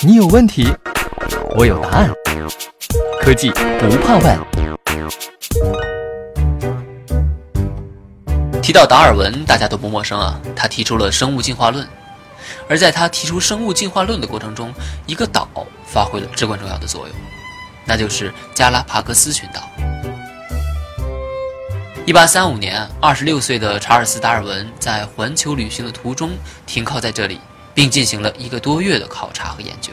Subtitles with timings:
[0.00, 0.68] 你有问题，
[1.56, 2.12] 我有答案。
[3.22, 4.38] 科技不怕问。
[8.60, 10.38] 提到达尔文，大家都不陌生啊。
[10.54, 11.88] 他提出了生物进化论，
[12.68, 14.70] 而在他提出生物进化论的过程中，
[15.06, 15.48] 一个岛
[15.86, 17.16] 发挥了至关重要的作用，
[17.86, 19.62] 那就是加拉帕戈斯群岛。
[22.04, 26.32] 一八三五年，二十六岁的查尔斯·达尔文在环球旅行的途中
[26.66, 27.40] 停靠在这里，
[27.76, 29.92] 并进行了一个多月的考察和研究。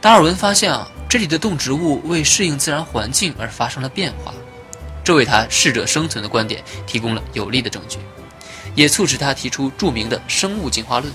[0.00, 4.32] 达尔文发现啊，这里的动植物为适应自然环境而发生了变化，
[5.04, 7.98] 这为他适者生存的观点提供了有力的证据，
[8.74, 11.12] 也促使他提出著名的生物进化论。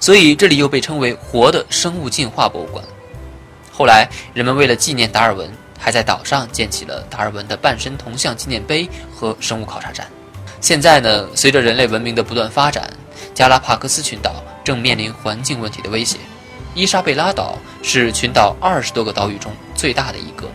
[0.00, 2.82] 所以，这里又被称为“活的生物进化博物馆”。
[3.70, 5.48] 后来，人们为了纪念达尔文。
[5.78, 10.06] 还在岛上建起了达尔文的半身铜像纪念碑和生物考察站。
[10.58, 12.90] 现在呢，随着人类文明的不断发展，
[13.36, 16.16] 加拉帕克斯群岛正面临环境问题的威胁。
[16.74, 20.48] 伊莎贝拉岛是群岛二十多个岛屿中最大的一个，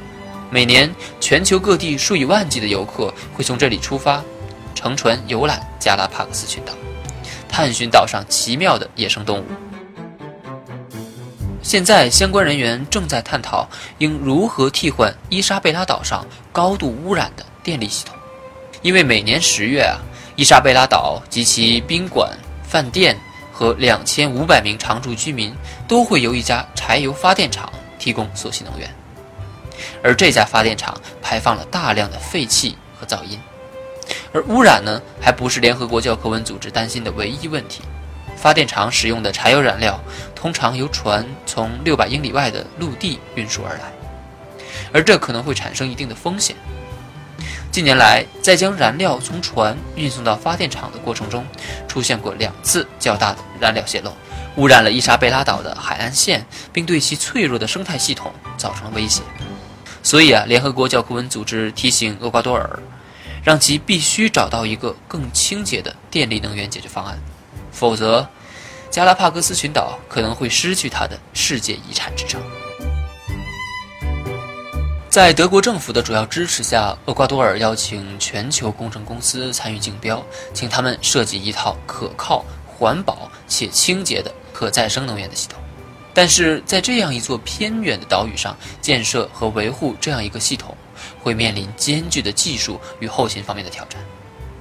[0.49, 4.23] 每年全球各地数以万计的游客会从这里出发，
[4.73, 6.73] 乘船游览加拉帕克斯群岛，
[7.47, 9.45] 探寻岛上奇妙的野生动物。
[11.61, 18.15] 现在，相关人员正在探讨应如何替换伊莎贝拉岛上高度污染的电力系统，
[18.81, 20.01] 因为每年十月啊，
[20.35, 22.35] 伊莎贝拉岛及其宾馆、
[22.71, 23.19] 饭店
[23.51, 25.53] 和两千五百名常住居民
[25.89, 27.69] 都会由一家柴油发电厂
[27.99, 28.89] 提供所需能源，
[30.01, 33.37] 而这家发电厂排放了大量的废气和噪音，
[34.31, 37.81] 而污染呢，还不是联合国教科文组织担心的唯一问题。
[38.37, 39.99] 发电厂使用的柴油燃料
[40.33, 43.91] 通常由船从六百英里外的陆地运输而来，
[44.93, 46.55] 而这可能会产生一定的风险。
[47.71, 51.45] 近年来，在将燃料从船运送到发电厂的过程中，
[51.87, 54.13] 出现过两次较大的燃料泄漏，
[54.57, 59.21] 污染了伊莎贝拉岛的海岸线，并对其脆弱的生态系统造成了威胁。
[60.03, 62.77] 所以啊，联合国教科文组织提醒厄瓜多尔，
[63.41, 67.17] 让其必须找到一个更清洁的电力能源解决方案。
[67.71, 68.27] 否则，
[68.89, 72.41] 加拉帕戈斯群岛可能会失去它的世界遗产之称。
[75.11, 85.59] 在德国政府的主要支持下，厄瓜多尔邀请全球工程公司参与竞标，请他们设计一套可靠、环保且清洁的可再生能源的系统。
[86.13, 90.77] 但是在这样一座偏远的岛屿上建设和维护这样一个系统，
[91.19, 94.01] 会面临艰巨的技术与后勤方面的挑战。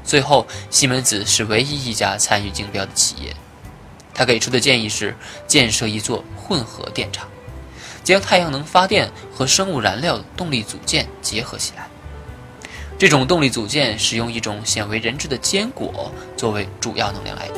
[0.03, 3.33] 最后，西门子是唯一一家参与竞标的企业。
[4.13, 5.17] 他给出的建议是
[5.47, 7.29] 建设一座混合电厂，
[8.03, 11.87] 将太阳能发电和生物燃料动力组件结合起来。
[12.99, 17.55] 这种动力组件使用一种鲜为人知的坚果作为主要能量来源。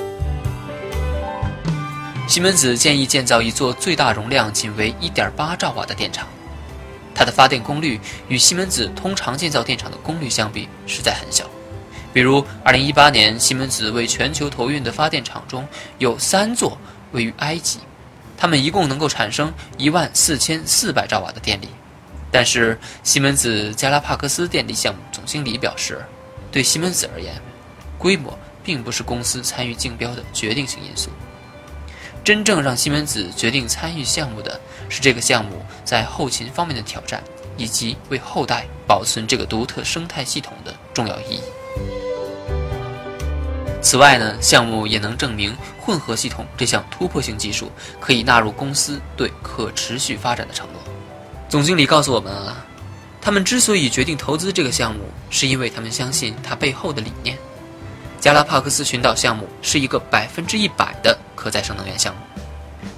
[2.29, 6.29] 西门子建议建造一座最大容量仅为1.8兆瓦的电厂，
[7.15, 11.45] 它的发电功率与西门子通常建造电厂的功率相比实在很小。
[12.13, 15.67] 比如，2018年西门子为全球投运的发电厂中
[15.99, 16.79] 有三座
[17.11, 17.81] 位于埃及，
[18.43, 21.69] 它们一共能够产生一万四千四百兆瓦的电力。
[22.29, 26.05] 但是，西门子加拉帕克斯电力项目总经理表示，
[26.51, 27.41] 对西门子而言，
[27.97, 31.09] 规模并不是公司参与竞标的决定性因素。
[32.25, 37.23] 真正让西门子决定参与项目的是这个项目在后勤方面的挑战，
[37.57, 41.43] 以及为后代保存这个独特生态系统的重要意义。
[43.83, 47.71] 此外呢，项目也能证明混合系统这项突破性技术
[48.01, 50.81] 可以纳入公司对可持续发展的承诺。
[51.49, 52.65] 总经理告诉我们啊，
[53.21, 57.37] 他们之所以决定投资这个项目，是因为他们相信它背后的理念。
[58.21, 62.21] 加拉帕克斯群岛项目是一个百分之一百的可再生能源项目，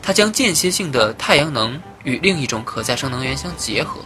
[0.02, 4.00] 它将间歇性的太阳能与另一种可再生能源相结合。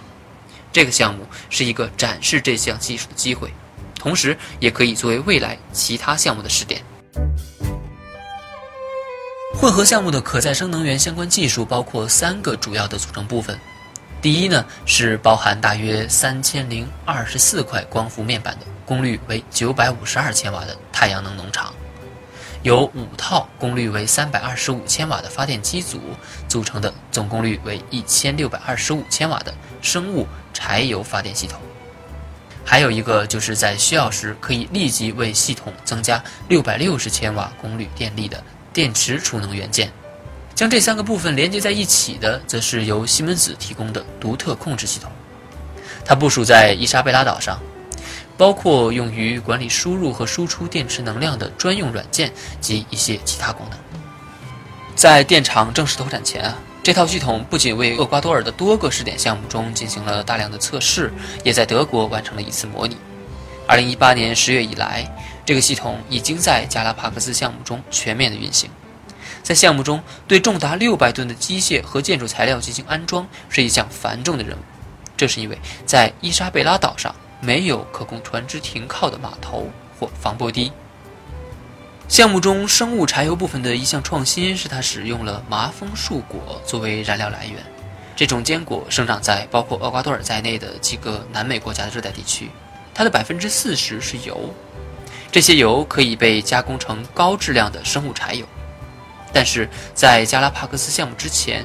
[0.73, 3.53] 这个项目是一个展示这项技术的机会。
[3.99, 6.81] 同时，也可以作为未来其他项目的试点。
[9.55, 13.59] 混合项目的可再生能源相关技术包括三个主要的组成部分。
[14.23, 21.73] 第一呢，是包含大约三千零二十四块光伏面板的功率为九百五十二千瓦的太阳能农场，
[22.63, 26.01] 由五套功率为三百二十五千瓦的发电机组
[26.49, 31.61] 组成的总功率为一千六百二十五千瓦的生物柴油发电系统。
[32.71, 38.45] 还有一个就是在需要时可以立即为系统增加六百六十千瓦功率电力的
[38.75, 39.91] 电池储能元件。
[40.55, 45.11] 将这三个部分连接在一起的，则是由西门子提供的独特控制系统。
[46.05, 47.59] 它部署在伊莎贝拉岛上，
[48.37, 52.31] 包括用于管理输入和输出电池能量的专用软件
[52.61, 53.79] 及一些其他功能。
[54.95, 56.55] 在电厂正式投产前啊。
[56.89, 61.13] 这套系统不仅为厄瓜多尔的多个试点项目中进行了大量的测试，
[61.45, 62.97] 也在德国完成了一次模拟。
[63.67, 65.07] 二零一八年十月以来，
[65.45, 68.71] 这个系统已经在加拉帕克斯项目中全面的运行。
[69.43, 74.61] 在项目中，对重达六百吨的机械和建筑材料进行安装是一项繁重的任务，
[75.15, 79.71] 这是因为在伊莎贝拉岛上没有可供船只停靠的码头
[80.01, 80.73] 或防波堤。
[82.09, 87.63] 项目中生物柴油部分的一项创新是，它使用了麻风树果作为燃料来源。
[88.17, 92.51] 这种坚果生长在包括厄瓜多尔在内的几个南美国家的热带地区，
[92.95, 94.53] 它的百分之四十是油，
[95.31, 98.47] 这些油可以被加工成高质量的生物柴油。
[99.31, 101.65] 但是在加拉帕克斯项目之前，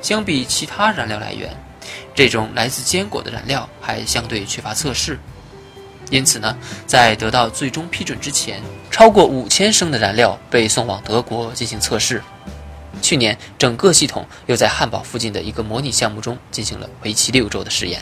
[0.00, 1.54] 相比其他燃料来源，
[2.14, 5.18] 这种来自坚果的燃料还相对缺乏测试。
[6.10, 6.56] 因此呢，
[6.86, 12.22] 在得到最终批准之前，超过五千升的燃料被送往德国进行测试。
[13.00, 18.00] 去年，整个系统又在汉堡附近的一个模拟项目中进行了为期六周的试验。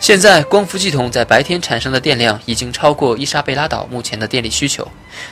[0.00, 4.88] 现在，光伏系统在白天产生的电量已经超过伊莎贝拉岛目前的电力需求，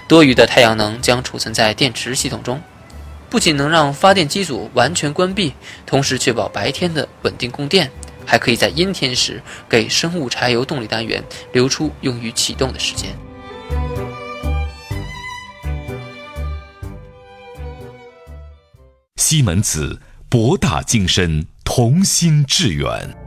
[0.06, 2.62] 多余的太阳能将储存在电池系统中，
[3.28, 5.54] 不仅能让发电机组完全关闭，
[5.84, 7.90] 同时确保白天的稳定供电。
[8.30, 11.20] 还可以在阴天时给生物柴油动力单元
[11.52, 13.10] 留出用于启动的时间。
[19.16, 23.19] 西门子，博大精深，同心致远。